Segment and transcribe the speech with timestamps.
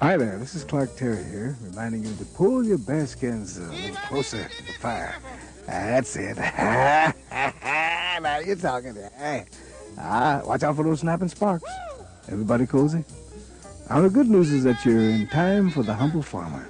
[0.00, 3.96] Hi there, this is Clark Terry here, reminding you to pull your bearskins a little
[4.08, 5.16] closer to the fire.
[5.66, 6.36] That's it.
[8.22, 8.94] now you're talking.
[9.16, 9.46] Hey.
[9.98, 11.70] Ah, watch out for those snapping sparks.
[12.28, 13.04] Everybody cozy?
[13.88, 16.68] Now the good news is that you're in time for the humble farmer.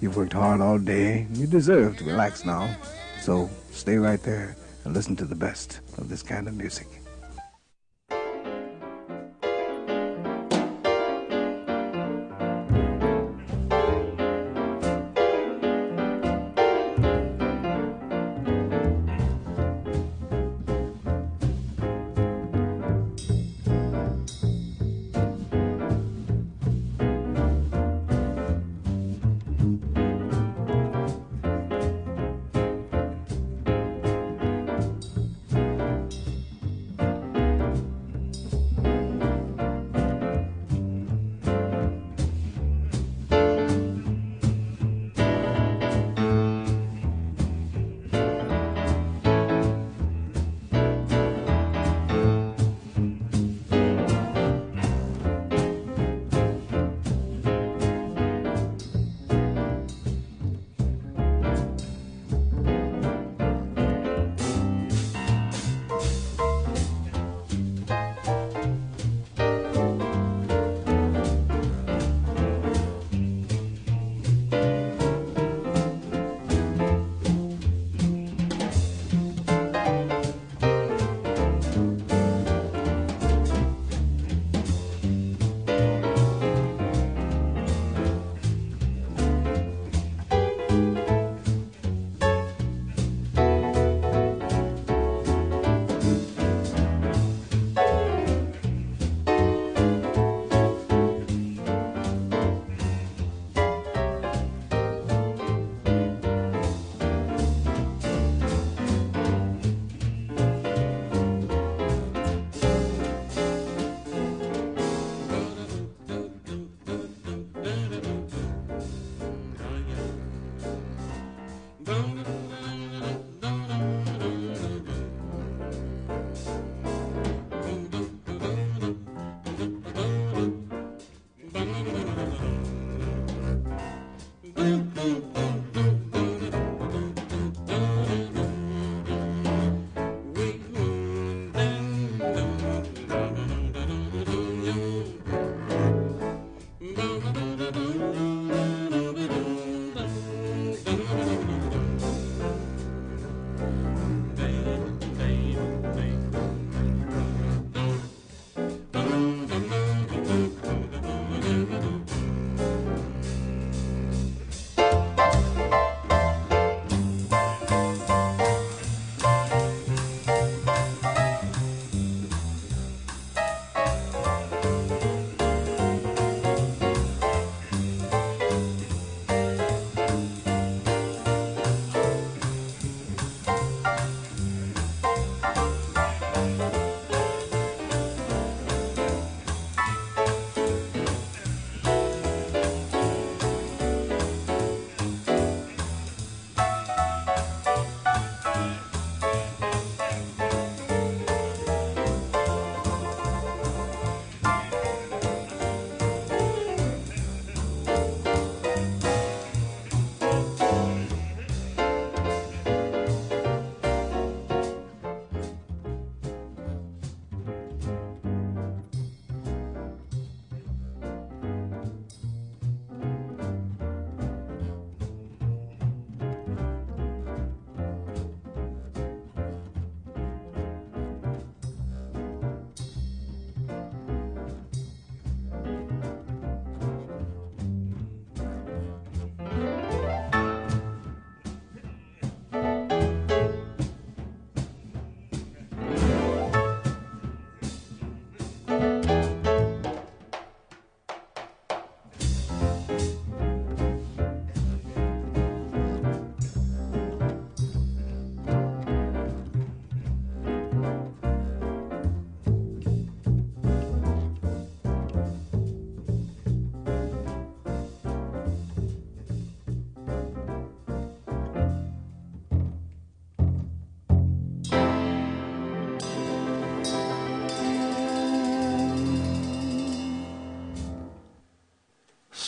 [0.00, 2.76] You've worked hard all day, and you deserve to relax now.
[3.20, 6.88] So stay right there and listen to the best of this kind of music.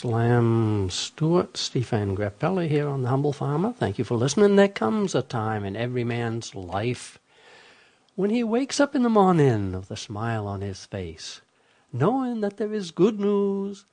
[0.07, 3.73] Slam Stewart, Stephen Grappelli here on The Humble Farmer.
[3.73, 4.55] Thank you for listening.
[4.55, 7.19] There comes a time in every man's life
[8.15, 11.41] when he wakes up in the morning with a smile on his face,
[11.91, 13.83] knowing that there is good news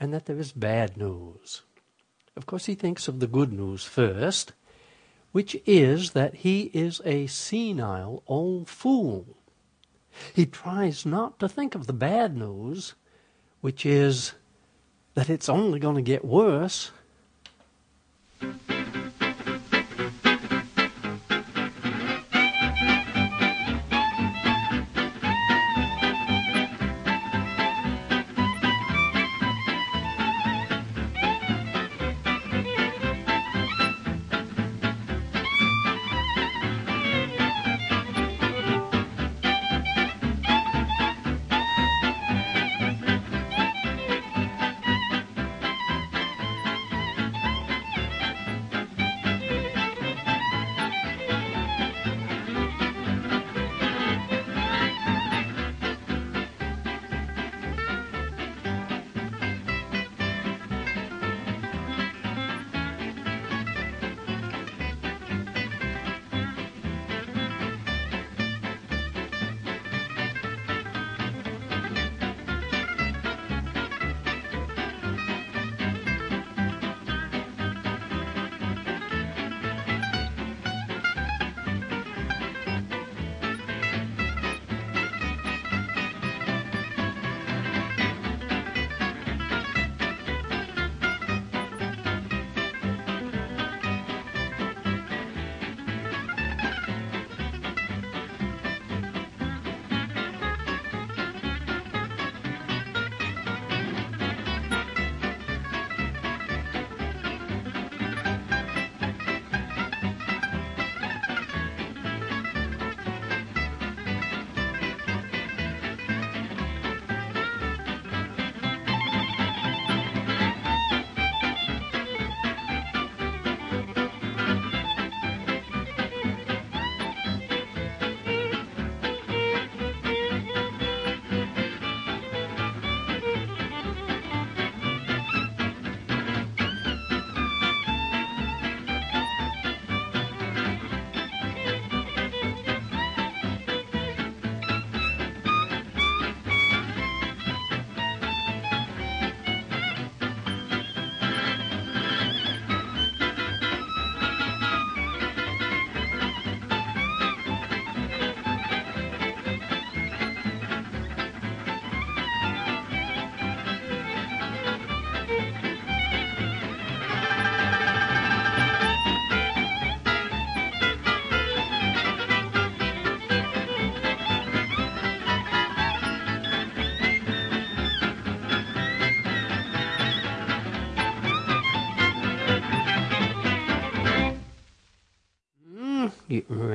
[0.00, 1.62] and that there is bad news.
[2.36, 4.54] Of course, he thinks of the good news first,
[5.30, 9.36] which is that he is a senile old fool.
[10.34, 12.94] He tries not to think of the bad news,
[13.60, 14.32] which is
[15.14, 16.90] that it's only going to get worse.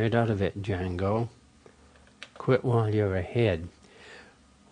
[0.07, 1.27] Right out of it, Django.
[2.37, 3.67] Quit while you're ahead.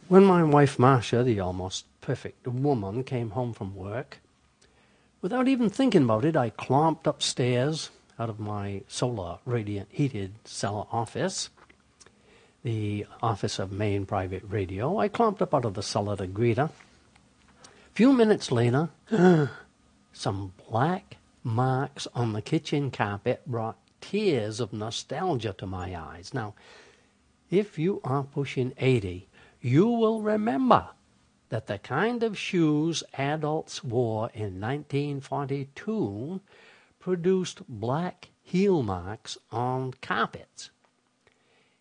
[0.07, 4.19] When my wife Marcia, the almost perfect woman, came home from work,
[5.21, 10.85] without even thinking about it, I clomped upstairs out of my solar radiant heated cellar
[10.89, 11.49] office,
[12.63, 14.99] the office of Maine Private Radio.
[14.99, 16.69] I clomped up out of the cellar to greet her.
[17.93, 18.87] Few minutes later,
[20.13, 23.77] some black marks on the kitchen carpet brought
[24.09, 26.33] tears of nostalgia to my eyes.
[26.33, 26.53] Now,
[27.49, 29.27] if you are pushing 80,
[29.61, 30.89] you will remember
[31.49, 36.39] that the kind of shoes adults wore in 1942
[36.99, 40.69] produced black heel marks on carpets.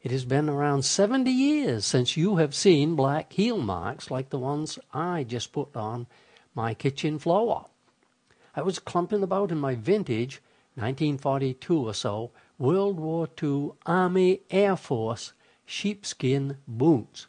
[0.03, 4.39] It has been around 70 years since you have seen black heel marks like the
[4.39, 6.07] ones I just put on
[6.55, 7.67] my kitchen floor.
[8.57, 10.41] I was clumping about in my vintage
[10.77, 15.33] 1942 or so, World War II Army Air Force
[15.65, 17.27] sheepskin boots.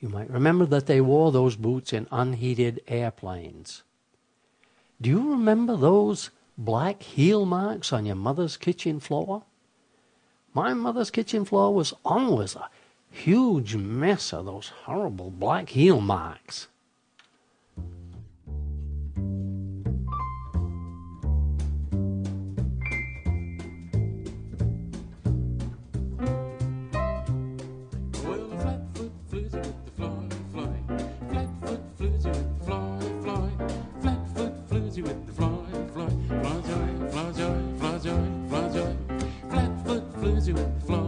[0.00, 3.82] You might remember that they wore those boots in unheated airplanes.
[5.00, 9.42] Do you remember those black heel marks on your mother's kitchen floor?
[10.54, 12.70] My mother's kitchen floor was always a
[13.10, 16.68] huge mess of those horrible black heel marks.
[40.46, 41.05] as you flow.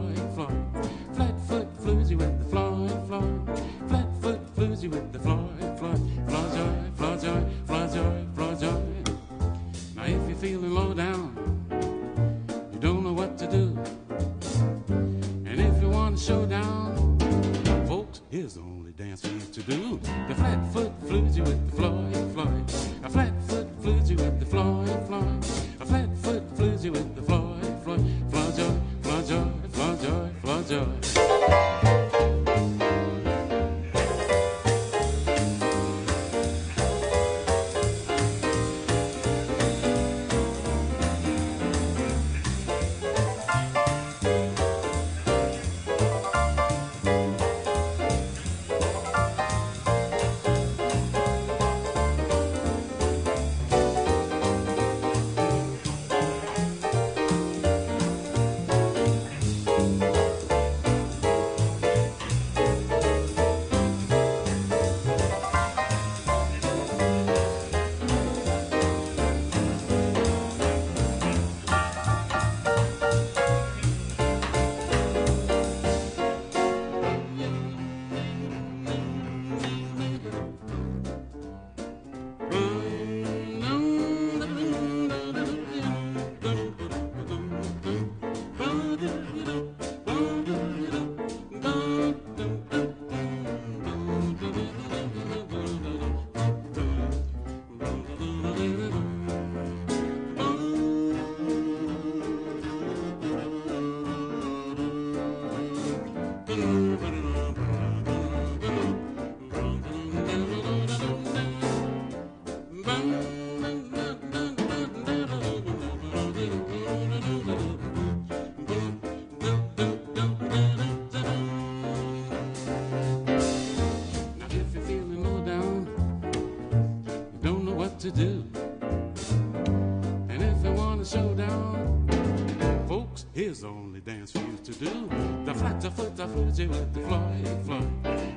[133.49, 135.09] Here's the only dance for you to do.
[135.47, 137.81] The flatter foot floozy with the fly, fly.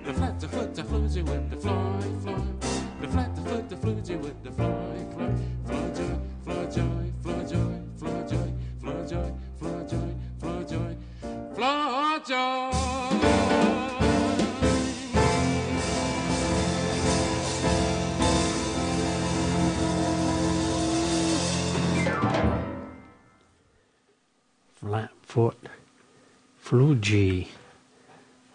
[0.05, 1.90] The flatter foot floozy with the fly,
[26.71, 27.47] Floogie,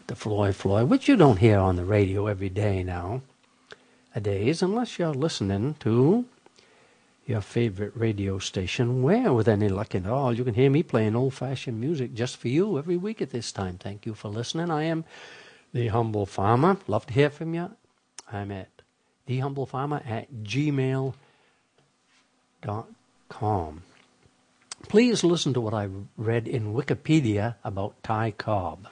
[0.07, 3.21] the Floy Floy, which you don't hear on the radio every day now,
[4.15, 6.25] a days, unless you're listening to
[7.27, 11.15] your favorite radio station, where, with any luck at all, you can hear me playing
[11.15, 13.77] old-fashioned music just for you every week at this time.
[13.77, 14.71] Thank you for listening.
[14.71, 15.05] I am
[15.75, 16.79] the Humble Farmer.
[16.87, 17.71] Love to hear from you.
[18.33, 18.71] I'm at
[19.29, 21.13] thehumblefarmer at gmail.com.
[24.89, 28.87] Please listen to what I read in Wikipedia about Ty Cobb.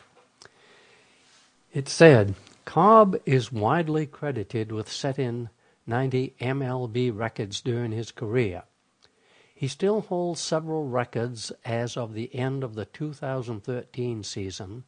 [1.73, 2.35] It said,
[2.65, 5.51] Cobb is widely credited with setting
[5.87, 8.65] 90 MLB records during his career.
[9.55, 14.83] He still holds several records as of the end of the 2013 season,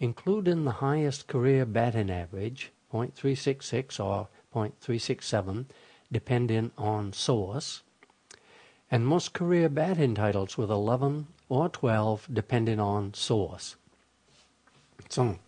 [0.00, 5.66] including the highest career batting average, .366 or .367,
[6.10, 7.82] depending on source,
[8.92, 13.76] and most career batting titles with 11 or 12, depending on source.
[15.08, 15.38] So,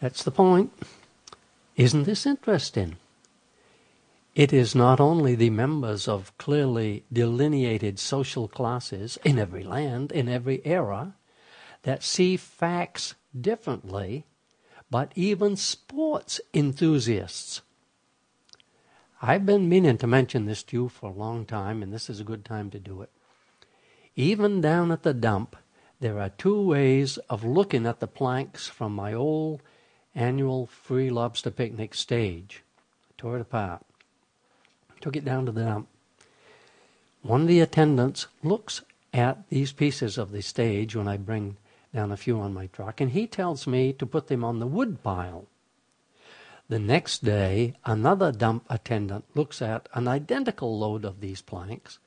[0.00, 0.72] that's the point.
[1.76, 2.98] Isn't this interesting?
[4.36, 10.28] It is not only the members of clearly delineated social classes in every land, in
[10.28, 11.14] every era,
[11.82, 14.24] that see facts differently,
[14.88, 17.60] but even sports enthusiasts.
[19.26, 22.20] I've been meaning to mention this to you for a long time, and this is
[22.20, 23.08] a good time to do it.
[24.16, 25.56] Even down at the dump,
[25.98, 29.62] there are two ways of looking at the planks from my old
[30.14, 32.62] annual free lobster picnic stage.
[33.08, 33.86] I tore it apart,
[35.00, 35.88] took it down to the dump.
[37.22, 38.82] One of the attendants looks
[39.14, 41.56] at these pieces of the stage when I bring
[41.94, 44.66] down a few on my truck, and he tells me to put them on the
[44.66, 45.46] wood pile.
[46.68, 51.98] The next day, another dump attendant looks at an identical load of these planks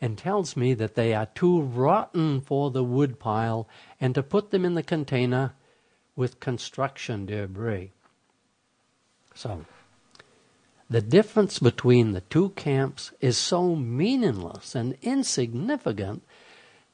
[0.00, 3.68] and tells me that they are too rotten for the wood pile
[4.00, 5.54] and to put them in the container
[6.16, 7.92] with construction debris.
[9.34, 9.64] So,
[10.88, 16.22] the difference between the two camps is so meaningless and insignificant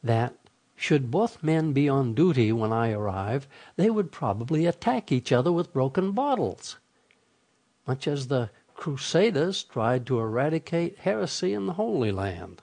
[0.03, 0.35] that
[0.79, 5.51] Should both men be on duty when I arrive, they would probably attack each other
[5.51, 6.77] with broken bottles,
[7.87, 12.63] much as the Crusaders tried to eradicate heresy in the Holy Land.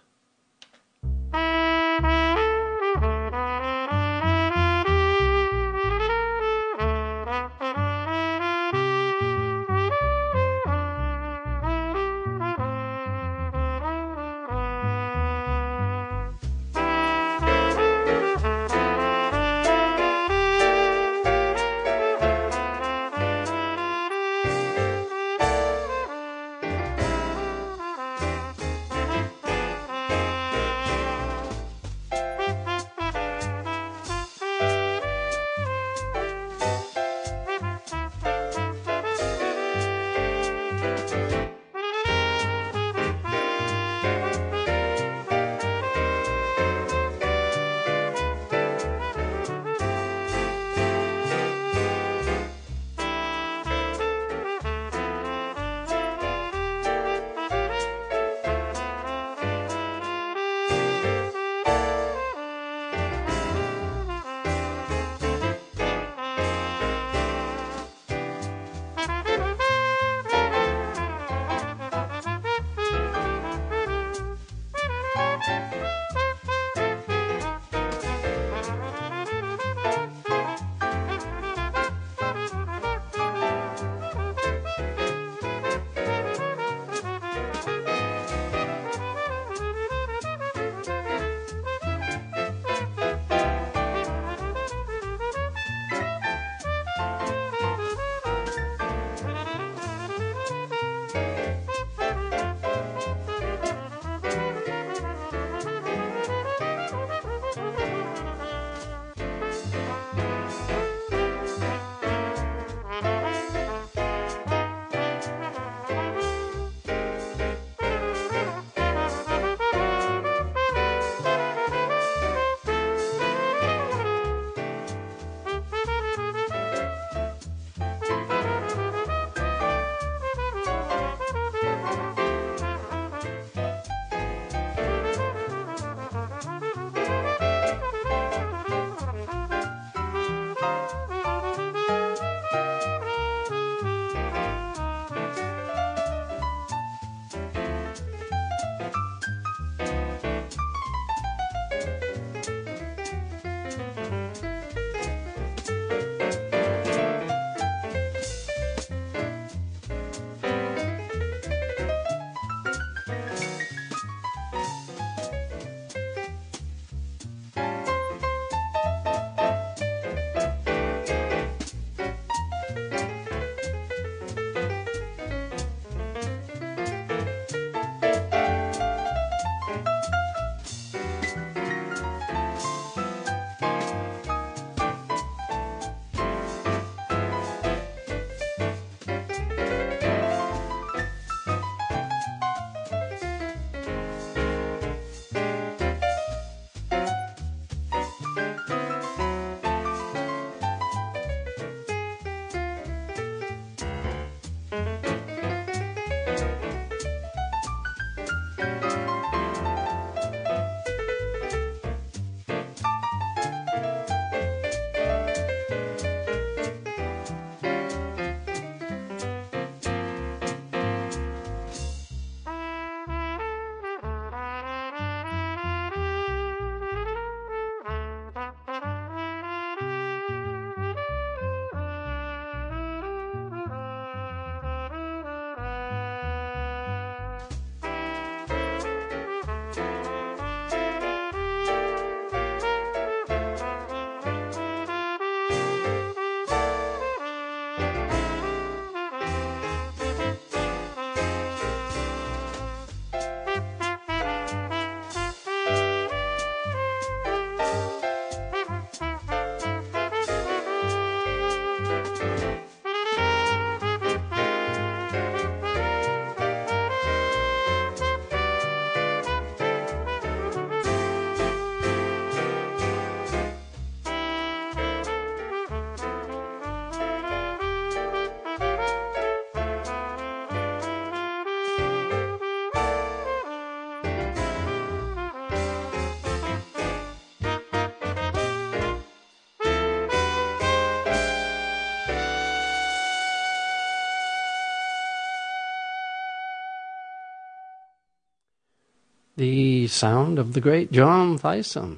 [299.43, 301.97] The sound of the great John Thiessen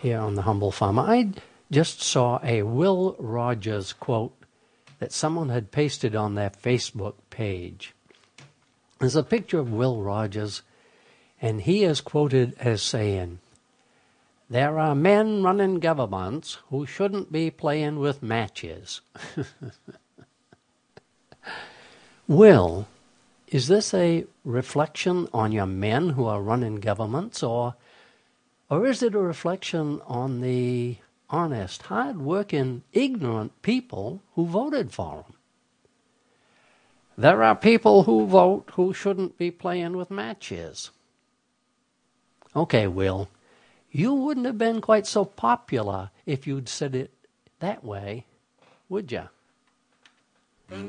[0.00, 1.02] here on The Humble Farmer.
[1.02, 1.32] I
[1.70, 4.34] just saw a Will Rogers quote
[5.00, 7.92] that someone had pasted on their Facebook page.
[9.00, 10.62] There's a picture of Will Rogers,
[11.42, 13.38] and he is quoted as saying,
[14.48, 19.02] There are men running governments who shouldn't be playing with matches.
[22.26, 22.88] Will,
[23.54, 27.76] is this a reflection on your men who are running governments, or,
[28.68, 30.96] or is it a reflection on the
[31.30, 35.34] honest, hard-working, ignorant people who voted for them?
[37.16, 40.90] There are people who vote who shouldn't be playing with matches.
[42.56, 43.28] Okay, Will,
[43.92, 47.12] you wouldn't have been quite so popular if you'd said it
[47.60, 48.26] that way,
[48.88, 49.28] would you?
[50.68, 50.86] thank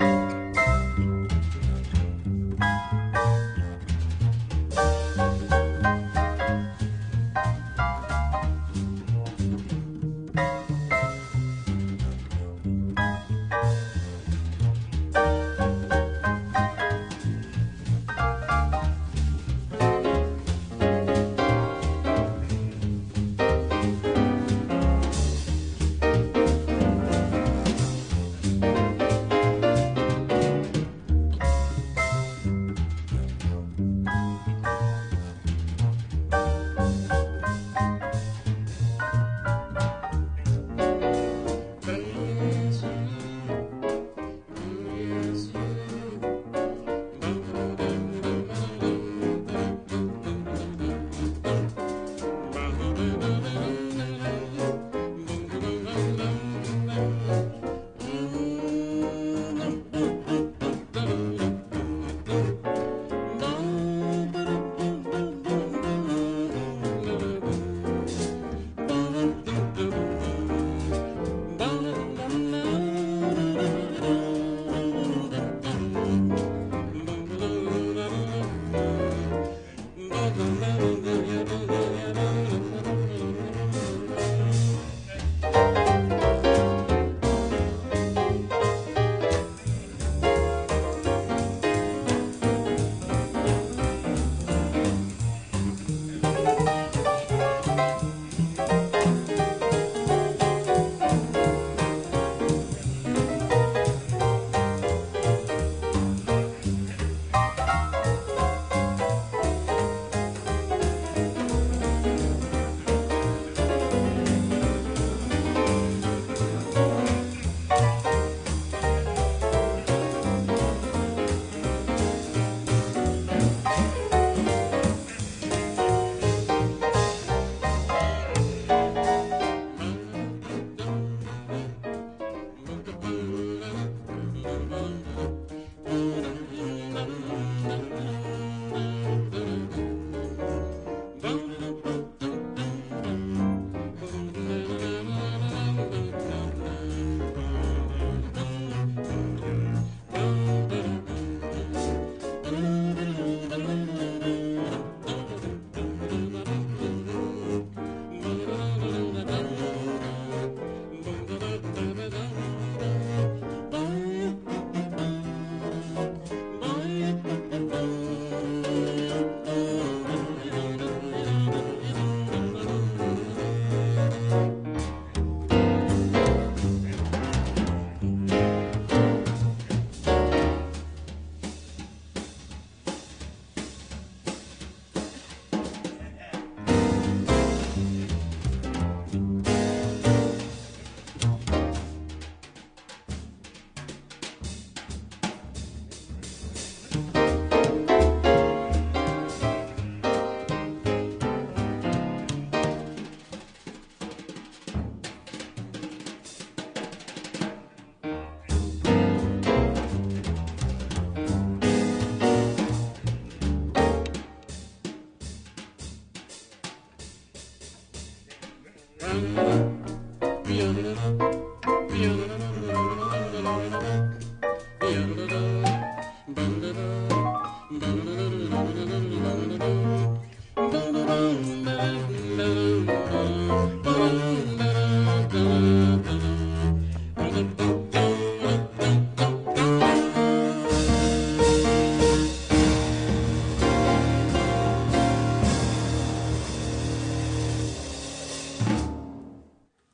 [0.00, 0.39] you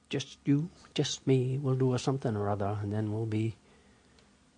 [0.09, 1.59] just you, just me.
[1.61, 3.55] We'll do a something or other, and then we'll be.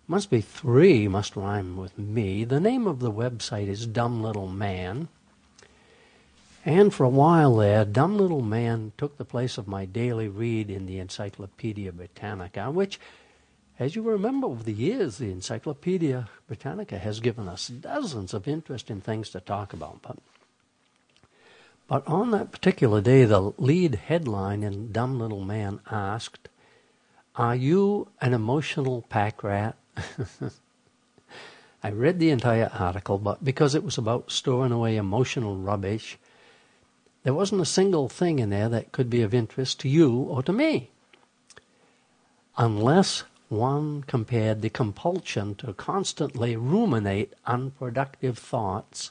[0.07, 2.43] Must be three, must rhyme with me.
[2.43, 5.07] The name of the website is Dumb Little Man.
[6.65, 10.69] And for a while there, Dumb Little Man took the place of my daily read
[10.69, 12.99] in the Encyclopedia Britannica, which,
[13.77, 19.01] as you remember over the years, the Encyclopedia Britannica has given us dozens of interesting
[19.01, 20.01] things to talk about.
[20.01, 20.17] But,
[21.89, 26.47] but on that particular day, the lead headline in Dumb Little Man asked,
[27.35, 29.75] Are you an emotional pack rat?
[31.83, 36.19] I read the entire article, but because it was about storing away emotional rubbish,
[37.23, 40.43] there wasn't a single thing in there that could be of interest to you or
[40.43, 40.91] to me.
[42.55, 49.09] Unless one compared the compulsion to constantly ruminate unproductive thoughts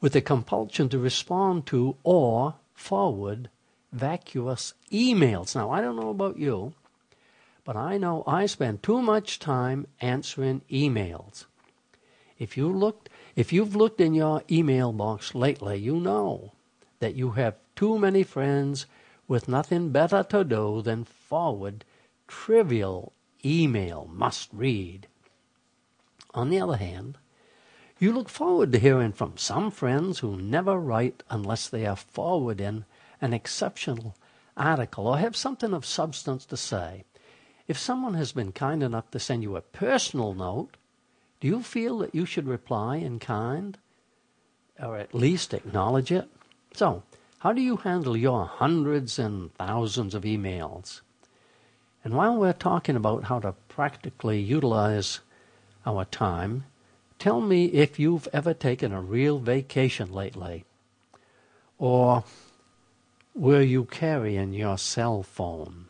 [0.00, 3.48] with the compulsion to respond to or forward
[3.92, 5.54] vacuous emails.
[5.54, 6.74] Now, I don't know about you,
[7.64, 11.46] but I know I spend too much time answering emails.
[12.38, 16.52] If you looked if you've looked in your email box lately, you know
[17.00, 18.86] that you have too many friends
[19.28, 21.84] with nothing better to do than forward
[22.28, 23.12] trivial
[23.44, 25.06] email must read.
[26.34, 27.18] On the other hand,
[27.98, 32.84] you look forward to hearing from some friends who never write unless they are forwarding
[33.20, 34.14] an exceptional
[34.56, 37.04] article or have something of substance to say.
[37.66, 40.76] If someone has been kind enough to send you a personal note,
[41.40, 43.78] do you feel that you should reply in kind
[44.78, 46.28] or at least acknowledge it?
[46.74, 47.02] So,
[47.38, 51.00] how do you handle your hundreds and thousands of emails?
[52.04, 55.20] And while we're talking about how to practically utilize
[55.84, 56.64] our time,
[57.18, 60.64] tell me if you've ever taken a real vacation lately.
[61.78, 62.24] Or
[63.34, 65.86] were you carrying your cell phone?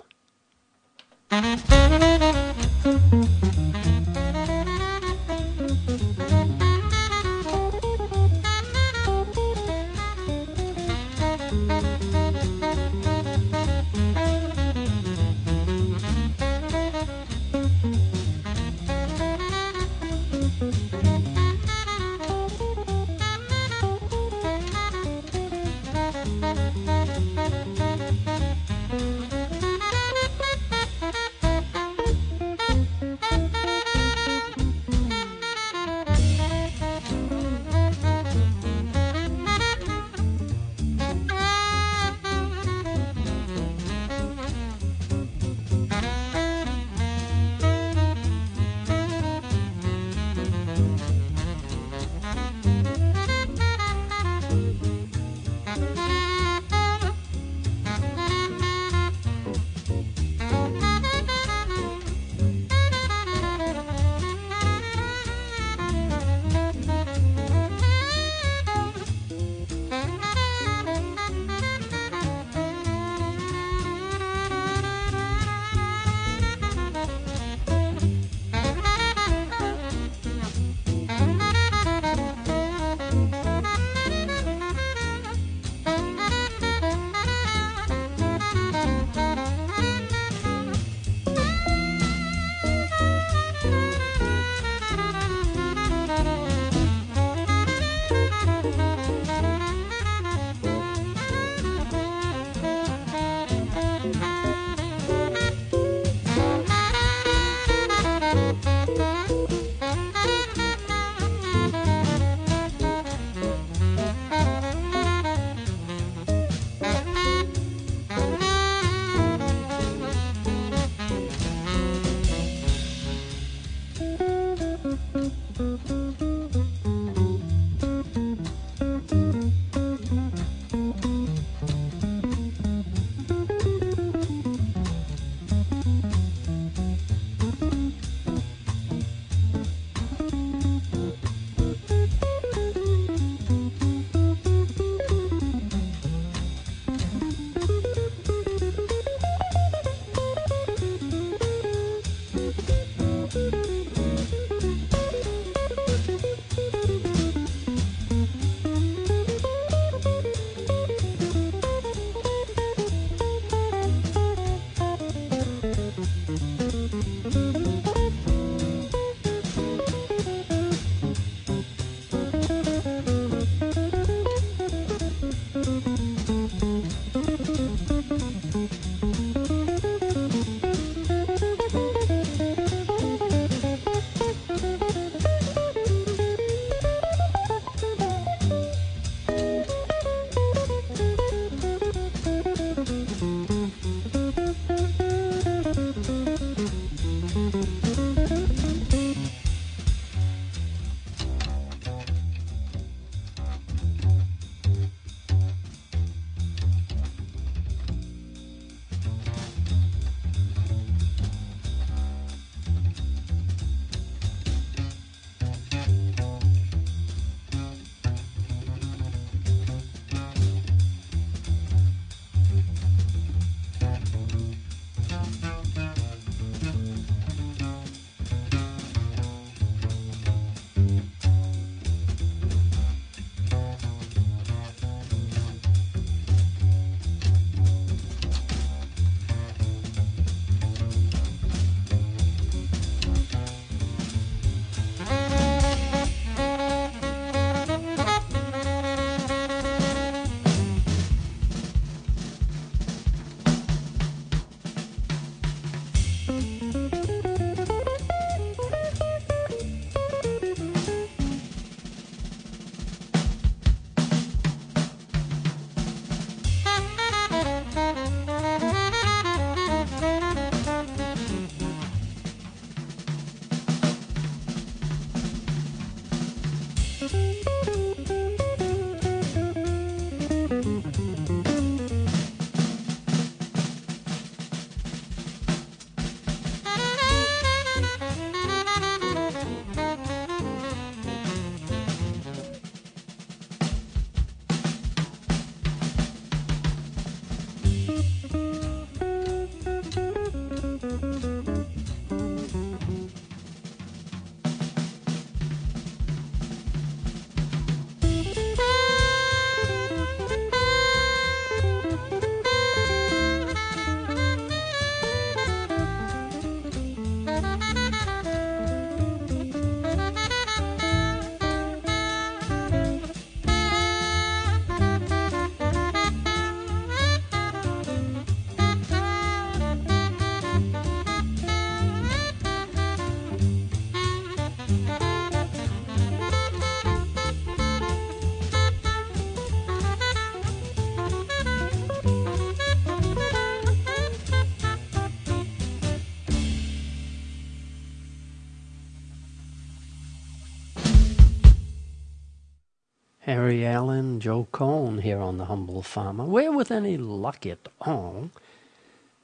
[353.26, 356.24] Harry Allen, Joe Cohn here on The Humble Farmer.
[356.24, 358.30] Where, with any luck at all,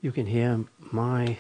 [0.01, 1.37] you can hear my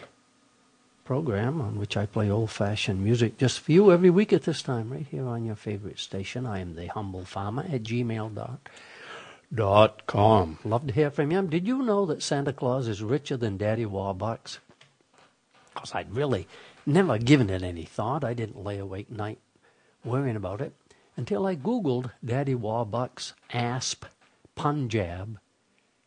[1.04, 4.62] program on which I play old fashioned music just for you every week at this
[4.62, 6.46] time, right here on your favorite station.
[6.46, 8.60] I am The Humble Farmer at gmail.com.
[9.52, 10.58] Dot com.
[10.64, 11.42] Love to hear from you.
[11.42, 14.58] Did you know that Santa Claus is richer than Daddy Warbucks?
[15.74, 16.46] Because I'd really
[16.86, 18.22] never given it any thought.
[18.22, 19.40] I didn't lay awake night
[20.04, 20.72] worrying about it
[21.16, 24.06] until I Googled Daddy Warbucks ASP
[24.54, 25.38] Punjab,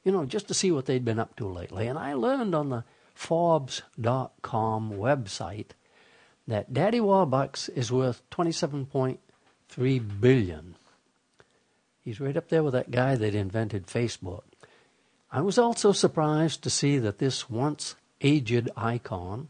[0.04, 1.88] you know, just to see what they'd been up to lately.
[1.88, 2.84] And I learned on the
[3.14, 5.72] Forbes.com website
[6.48, 10.76] that Daddy Warbucks is worth 27.3 billion.
[12.02, 14.44] He's right up there with that guy that invented Facebook.
[15.32, 19.50] I was also surprised to see that this once aged icon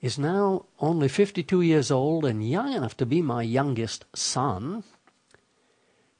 [0.00, 4.82] is now only 52 years old and young enough to be my youngest son.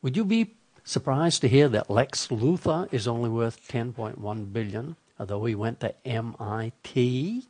[0.02, 5.44] Would you be surprised to hear that Lex Luthor is only worth 10.1 billion, although
[5.44, 7.46] he went to MIT?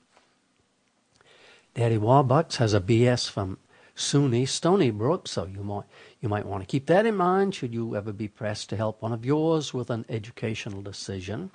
[1.75, 3.59] Daddy Warbucks has a BS from
[3.95, 5.85] SUNY Stony Brook, so you might
[6.21, 9.03] you might want to keep that in mind should you ever be pressed to help
[9.03, 11.51] one of yours with an educational decision.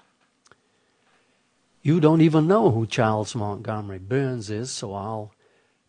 [1.86, 5.32] You don't even know who Charles Montgomery Burns is, so I'll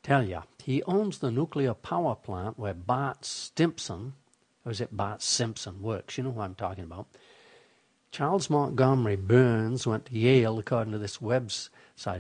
[0.02, 0.42] tell you.
[0.62, 4.12] He owns the nuclear power plant where Bart Stimpson,
[4.66, 6.18] or is it Bart Simpson, works.
[6.18, 7.06] You know who I'm talking about.
[8.10, 11.70] Charles Montgomery Burns went to Yale, according to this website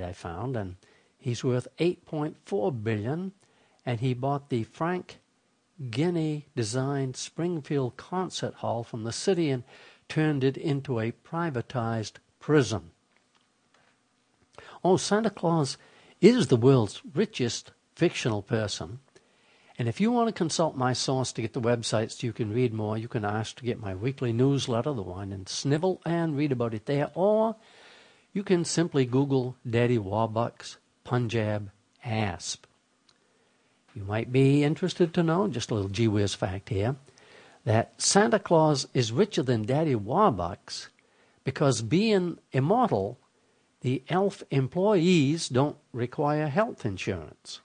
[0.02, 0.76] I found, and
[1.18, 3.32] he's worth 8.4 billion.
[3.84, 5.18] And he bought the Frank
[5.82, 9.64] Gehry designed Springfield Concert Hall from the city and
[10.08, 12.92] turned it into a privatized prison.
[14.84, 15.76] Oh, Santa Claus
[16.20, 19.00] is the world's richest fictional person.
[19.78, 22.52] And if you want to consult my source to get the websites so you can
[22.52, 26.36] read more, you can ask to get my weekly newsletter, The Whine and Snivel, and
[26.36, 27.10] read about it there.
[27.14, 27.56] Or
[28.32, 31.70] you can simply Google Daddy Warbucks Punjab
[32.04, 32.66] ASP.
[33.94, 36.96] You might be interested to know, just a little gee whiz fact here,
[37.64, 40.88] that Santa Claus is richer than Daddy Warbucks
[41.44, 43.18] because being immortal
[43.86, 47.60] the ELF employees don't require health insurance.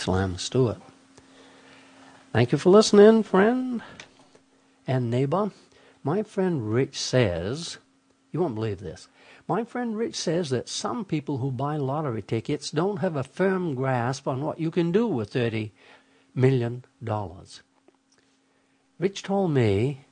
[0.00, 0.78] Slam Stewart.
[2.32, 3.82] Thank you for listening, friend
[4.86, 5.50] and neighbor.
[6.02, 7.76] My friend Rich says,
[8.32, 9.08] you won't believe this.
[9.46, 13.74] My friend Rich says that some people who buy lottery tickets don't have a firm
[13.74, 15.70] grasp on what you can do with $30
[16.34, 16.82] million.
[18.98, 20.06] Rich told me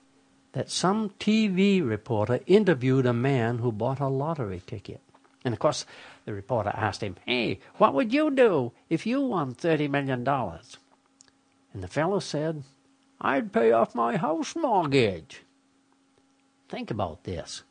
[0.53, 5.01] that some TV reporter interviewed a man who bought a lottery ticket.
[5.47, 5.86] And of course,
[6.29, 10.29] the reporter asked him, Hey, what would you do if you won $30 million?
[10.29, 12.64] And the fellow said,
[13.18, 15.43] I'd pay off my house mortgage.
[16.68, 17.62] Think about this.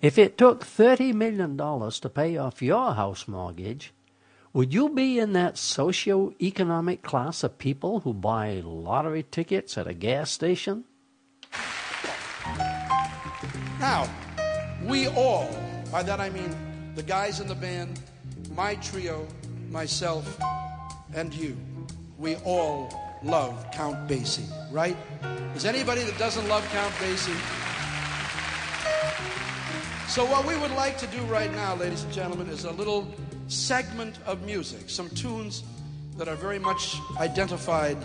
[0.00, 3.92] If it took $30 million to pay off your house mortgage,
[4.52, 9.94] would you be in that socio-economic class of people who buy lottery tickets at a
[9.94, 10.84] gas station?
[13.80, 14.08] Now,
[14.84, 15.50] we all,
[15.90, 18.00] by that I mean the guys in the band,
[18.54, 19.26] my trio,
[19.70, 20.38] myself,
[21.14, 21.56] and you,
[22.18, 24.96] we all love Count Basie, right?
[25.54, 27.36] Is anybody that doesn't love Count Basie?
[30.08, 33.06] So, what we would like to do right now, ladies and gentlemen, is a little
[33.46, 35.62] segment of music, some tunes
[36.16, 37.96] that are very much identified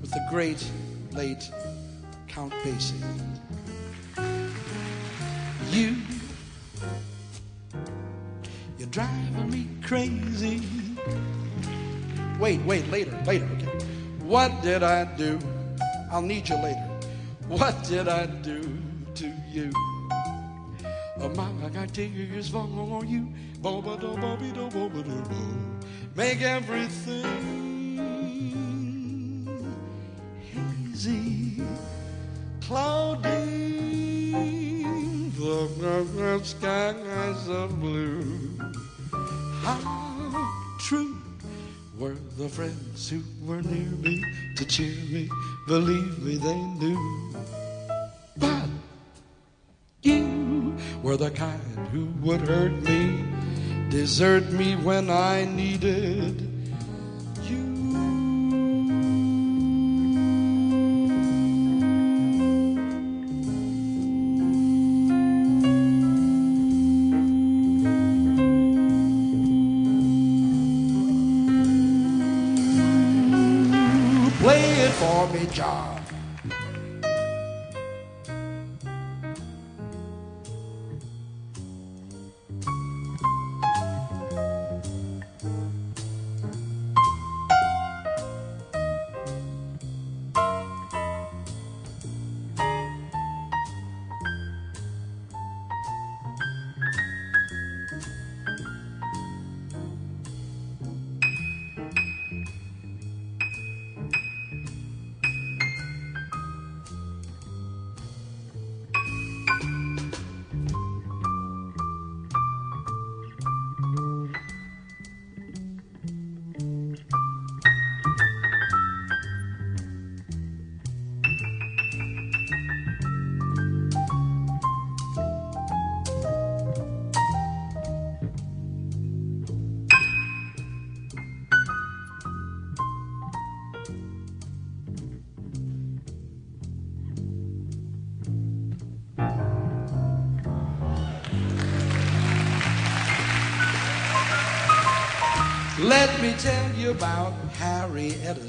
[0.00, 0.64] with the great
[1.12, 1.50] late
[2.28, 3.00] Count Basie.
[5.70, 5.96] You,
[8.80, 10.62] you're driving me crazy.
[12.38, 13.66] Wait, wait, later, later, okay.
[14.24, 15.38] What did I do?
[16.10, 16.88] I'll need you later.
[17.46, 18.62] What did I do
[19.16, 19.70] to you?
[21.20, 22.66] Oh, mama, I got tears for
[23.04, 23.28] you.
[26.16, 27.26] Make everything
[30.40, 31.62] hazy,
[32.62, 34.00] cloudy,
[35.38, 38.59] the skies of blue.
[39.62, 41.16] How true
[41.98, 44.24] were the friends who were near me
[44.56, 45.28] to cheer me?
[45.66, 47.34] Believe me, they knew.
[48.38, 48.68] But
[50.02, 53.24] you were the kind who would hurt me,
[53.90, 56.59] desert me when I needed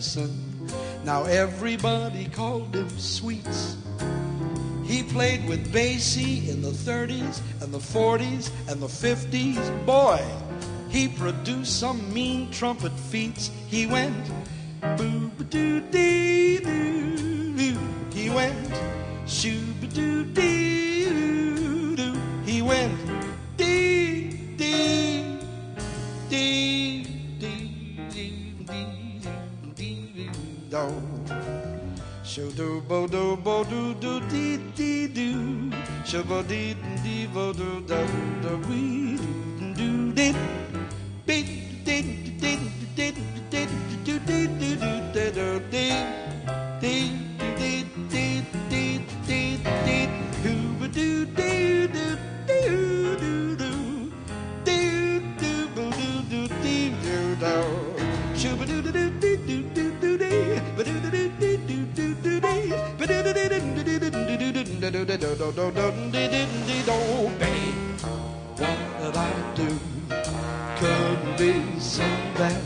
[0.01, 0.67] Edison.
[1.05, 3.77] Now everybody called him Sweets.
[4.83, 9.85] He played with Basie in the 30s and the 40s and the 50s.
[9.85, 10.19] Boy,
[10.89, 13.51] he produced some mean trumpet feats.
[13.67, 14.31] He went
[14.97, 17.79] boo doo dee doo doo.
[18.11, 18.73] He went
[19.27, 19.61] shoo
[19.93, 22.19] doo dee doo doo.
[22.43, 23.20] He went
[32.31, 35.69] Sho do bo do bo do do dee dee do.
[36.05, 37.99] Sho bo dee dee bo do do
[38.41, 39.17] do wee
[39.59, 40.35] do do dee.
[41.25, 42.01] Beep dee
[42.39, 42.57] dee
[42.95, 43.11] dee dee
[43.51, 43.67] dee
[44.05, 45.91] do do do do dee.
[45.91, 46.30] Dee
[64.91, 65.05] do.
[68.57, 69.79] What did I do?
[70.77, 72.03] Couldn't be so
[72.37, 72.61] bad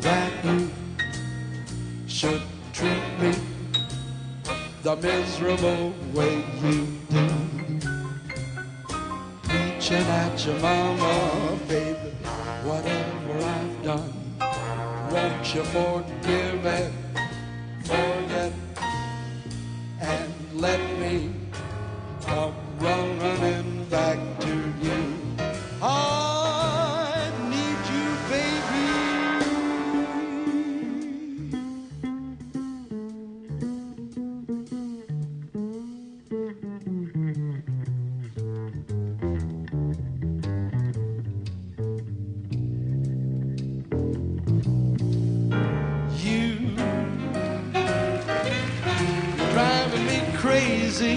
[0.00, 0.70] that you
[2.06, 3.32] should treat me
[4.82, 7.28] the miserable way you do.
[9.48, 12.10] Reaching at your mama, baby,
[12.64, 14.12] whatever I've done,
[15.10, 16.92] won't you forgive it?
[20.62, 21.28] Let me
[22.24, 23.11] come running
[50.92, 51.16] crazy,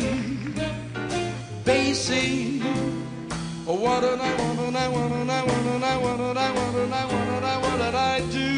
[1.65, 2.61] Basie.
[3.67, 6.39] Oh, what did I want and I want and I want and I want and
[6.39, 8.51] I want and I want and I what did I do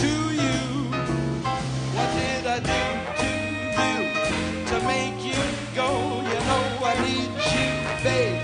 [0.00, 0.60] to you?
[1.94, 2.82] What did I do
[3.20, 3.30] to
[3.78, 3.96] you
[4.70, 5.42] to make you
[5.76, 5.88] go?
[6.30, 7.70] You know I need you,
[8.02, 8.40] babe.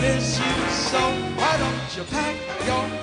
[0.00, 1.00] Miss you so.
[1.38, 2.93] Why don't you pack your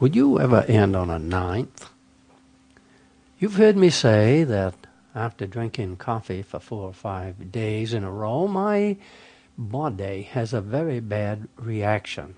[0.00, 1.90] Would you ever end on a ninth?
[3.38, 4.74] You've heard me say that
[5.14, 8.96] after drinking coffee for four or five days in a row, my
[9.58, 12.34] body has a very bad reaction.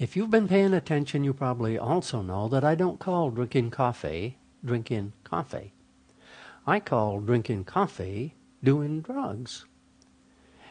[0.00, 4.36] If you've been paying attention, you probably also know that I don't call drinking coffee
[4.64, 5.74] drinking coffee.
[6.66, 9.64] I call drinking coffee doing drugs.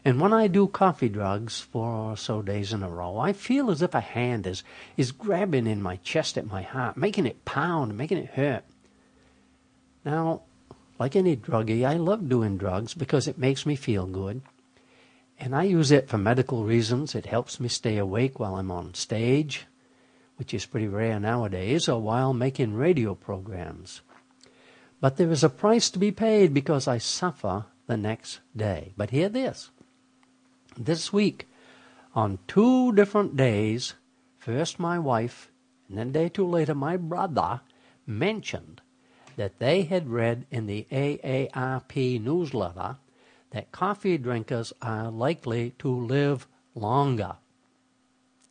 [0.05, 3.71] And when I do coffee drugs four or so days in a row, I feel
[3.71, 4.63] as if a hand is,
[4.95, 8.63] is grabbing in my chest at my heart, making it pound, making it hurt.
[10.05, 10.43] Now,
[10.99, 14.43] like any druggie, I love doing drugs because it makes me feel good.
[15.39, 17.15] And I use it for medical reasons.
[17.15, 19.65] It helps me stay awake while I'm on stage,
[20.37, 24.01] which is pretty rare nowadays, or while making radio programs.
[25.01, 28.93] But there is a price to be paid because I suffer the next day.
[28.95, 29.71] But hear this.
[30.77, 31.47] This week,
[32.13, 33.93] on two different days,
[34.37, 35.49] first my wife,
[35.87, 37.61] and then day two later my brother,
[38.05, 38.81] mentioned
[39.37, 42.97] that they had read in the AARP newsletter
[43.51, 47.37] that coffee drinkers are likely to live longer.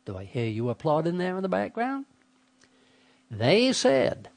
[0.05, 2.05] Do I hear you applauding there in the background?
[3.29, 4.29] They said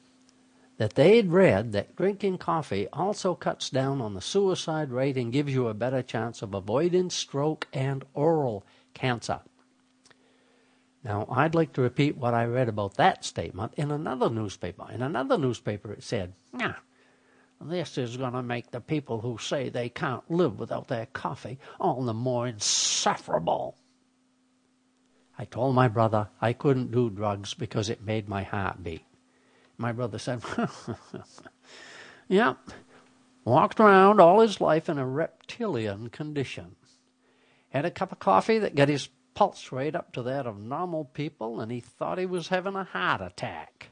[0.79, 5.53] that they'd read that drinking coffee also cuts down on the suicide rate and gives
[5.53, 9.41] you a better chance of avoiding stroke and oral cancer.
[11.03, 14.87] Now, I'd like to repeat what I read about that statement in another newspaper.
[14.89, 16.75] In another newspaper, it said, nah,
[17.59, 21.59] this is going to make the people who say they can't live without their coffee
[21.77, 23.75] all the more insufferable.
[25.37, 29.03] I told my brother I couldn't do drugs because it made my heart beat.
[29.79, 30.43] My brother said,
[32.27, 32.57] Yep,
[33.45, 36.75] walked around all his life in a reptilian condition.
[37.69, 41.05] Had a cup of coffee that got his pulse rate up to that of normal
[41.05, 43.87] people, and he thought he was having a heart attack.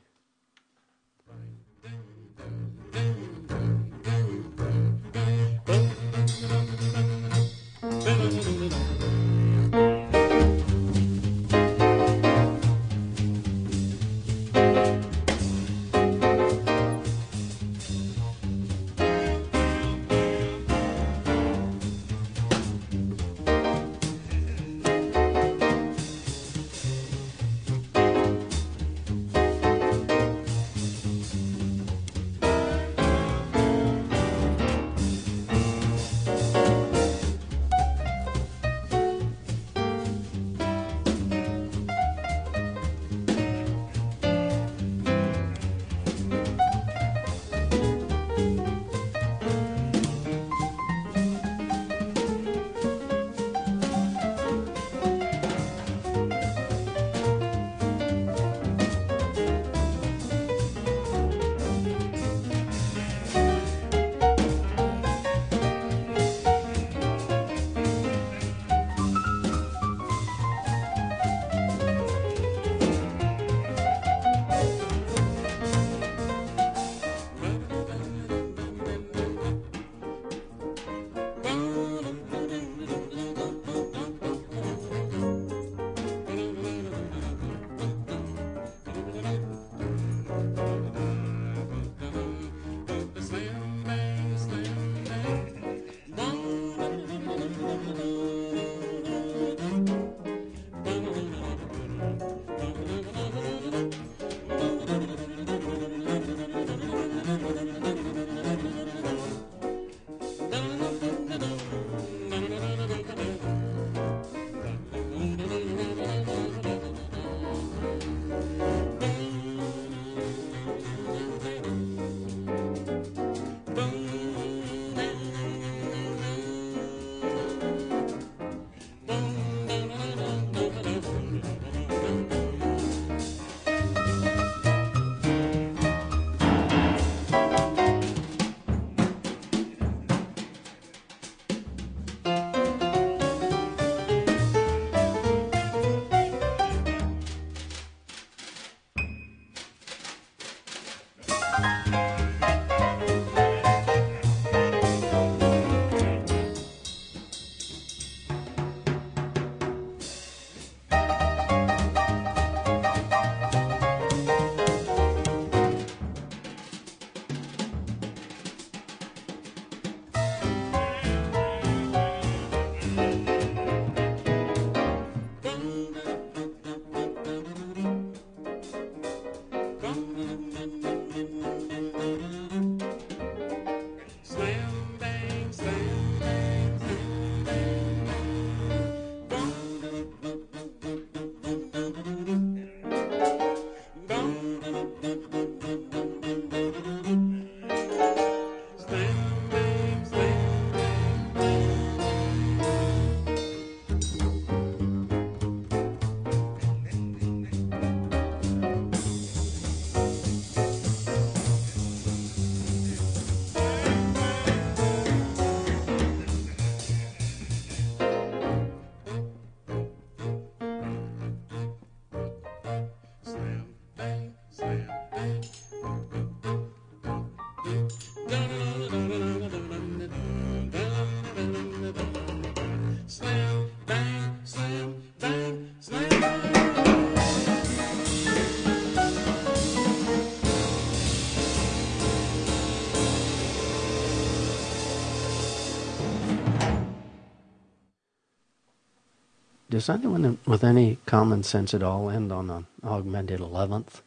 [249.77, 254.01] Does anyone with any common sense at all end on an augmented 11th?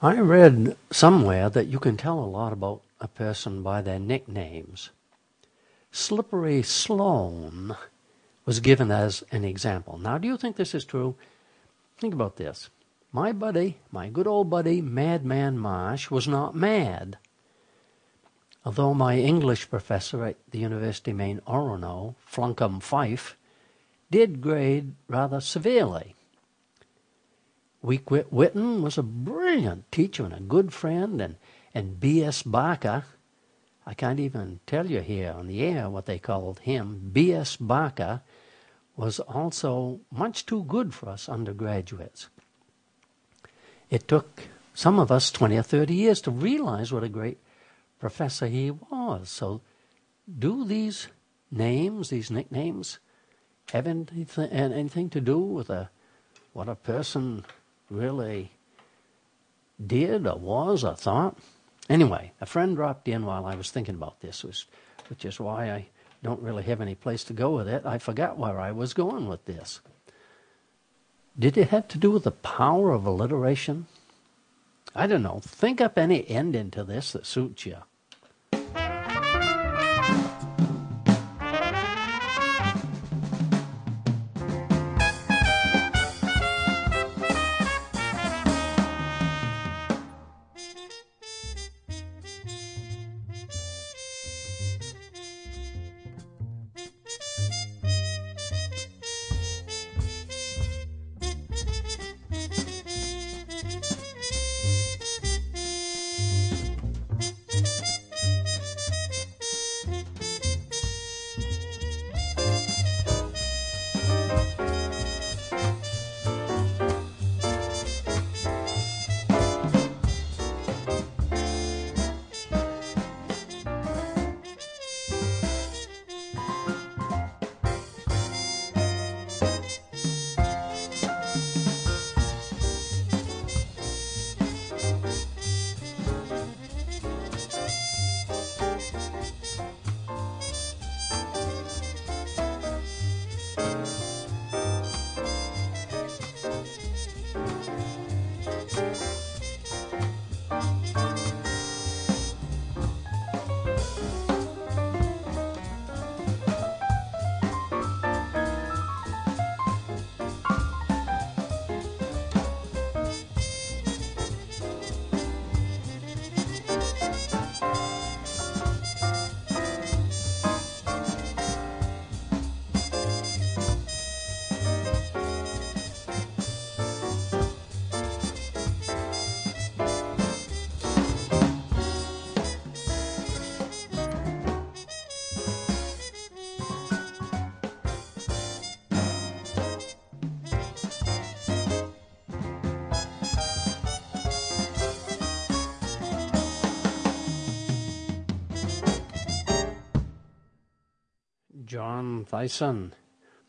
[0.00, 4.88] I read somewhere that you can tell a lot about a person by their nicknames.
[5.92, 7.76] Slippery Sloan
[8.46, 9.98] was given as an example.
[9.98, 11.14] Now, do you think this is true?
[11.98, 12.70] Think about this.
[13.12, 17.18] My buddy, my good old buddy, Madman Marsh, was not mad.
[18.64, 23.36] Although my English professor at the University of Maine, Orono, Flunkum Fife,
[24.10, 26.14] did grade rather severely.
[27.84, 31.36] Weequit Witten was a brilliant teacher and a good friend, and,
[31.74, 32.42] and B.S.
[32.42, 33.04] Barker,
[33.86, 37.10] I can't even tell you here on the air what they called him.
[37.12, 37.56] B.S.
[37.56, 38.22] Barker
[38.96, 42.28] was also much too good for us undergraduates.
[43.90, 47.38] It took some of us 20 or 30 years to realize what a great
[48.04, 49.30] professor he was.
[49.30, 49.62] So,
[50.38, 51.08] do these
[51.50, 52.98] names, these nicknames,
[53.72, 55.88] have anything, anything to do with a,
[56.52, 57.46] what a person
[57.88, 58.52] really
[59.86, 61.38] did or was or thought.
[61.88, 64.44] Anyway, a friend dropped in while I was thinking about this,
[65.08, 65.86] which is why I
[66.22, 67.86] don't really have any place to go with it.
[67.86, 69.80] I forgot where I was going with this.
[71.38, 73.86] Did it have to do with the power of alliteration?
[74.94, 75.40] I don't know.
[75.42, 77.78] Think up any ending to this that suits you.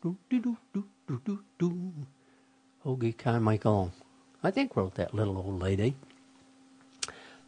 [0.02, 0.16] Do,
[1.24, 1.92] do, do.
[2.84, 3.92] Hoagy Carmichael,
[4.42, 5.96] I think, wrote that little old lady.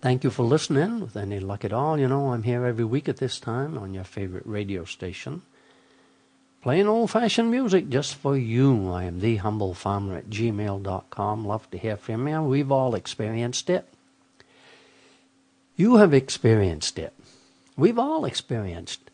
[0.01, 1.01] Thank you for listening.
[1.01, 3.95] With any luck at all, you know I'm here every week at this time on
[3.95, 5.43] your favorite radio station.
[6.63, 8.91] Playing old fashioned music just for you.
[8.91, 11.47] I am the humble farmer at gmail.com.
[11.47, 12.43] Love to hear from you.
[12.43, 13.87] We've all experienced it.
[15.77, 17.13] You have experienced it.
[17.77, 19.08] We've all experienced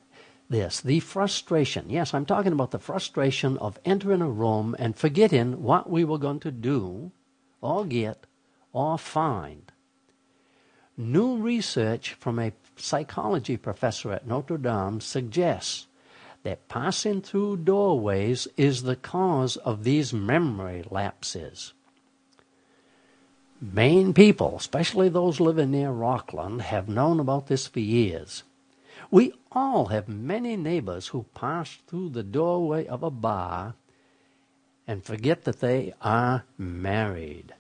[0.49, 1.91] this the frustration.
[1.91, 6.19] Yes, I'm talking about the frustration of entering a room and forgetting what we were
[6.19, 7.13] going to do,
[7.61, 8.27] or get,
[8.73, 9.73] or find.
[10.97, 15.87] New research from a psychology professor at Notre Dame suggests
[16.45, 21.73] that passing through doorways is the cause of these memory lapses.
[23.61, 28.45] Maine people, especially those living near Rockland, have known about this for years.
[29.15, 33.77] We all have many neighbors who pass through the doorway of a bar
[34.89, 37.55] and forget that they are married.